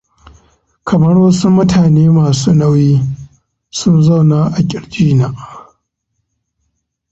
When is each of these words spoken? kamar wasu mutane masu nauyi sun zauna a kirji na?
kamar 0.87 1.15
wasu 1.23 1.45
mutane 1.57 2.03
masu 2.17 2.49
nauyi 2.59 2.93
sun 3.77 3.95
zauna 4.05 4.37
a 4.57 4.61
kirji 4.69 5.07
na? 5.19 5.27